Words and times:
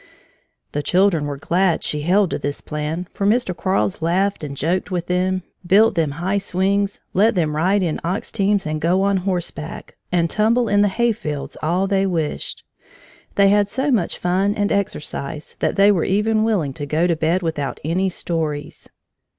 The 0.71 0.81
children 0.81 1.27
were 1.27 1.37
glad 1.37 1.83
she 1.83 2.01
held 2.01 2.31
to 2.31 2.39
this 2.39 2.59
plan, 2.59 3.07
for 3.13 3.23
Mr. 3.27 3.55
Quarles 3.55 4.01
laughed 4.01 4.43
and 4.43 4.57
joked 4.57 4.89
with 4.89 5.05
them, 5.05 5.43
built 5.63 5.93
them 5.93 6.13
high 6.13 6.39
swings, 6.39 7.01
let 7.13 7.35
them 7.35 7.55
ride 7.55 7.83
in 7.83 7.99
ox 8.03 8.31
teams 8.31 8.65
and 8.65 8.81
go 8.81 9.03
on 9.03 9.17
horseback, 9.17 9.95
and 10.11 10.27
tumble 10.27 10.67
in 10.67 10.81
the 10.81 10.87
hayfields 10.87 11.55
all 11.61 11.85
they 11.85 12.07
wished. 12.07 12.63
They 13.35 13.49
had 13.49 13.67
so 13.67 13.91
much 13.91 14.17
fun 14.17 14.55
and 14.55 14.71
exercise 14.71 15.55
that 15.59 15.75
they 15.75 15.91
were 15.91 16.03
even 16.03 16.43
willing 16.43 16.73
to 16.73 16.87
go 16.87 17.05
to 17.05 17.15
bed 17.15 17.43
without 17.43 17.79
any 17.83 18.09
stories. 18.09 18.89